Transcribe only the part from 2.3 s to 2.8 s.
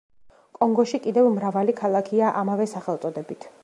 ამავე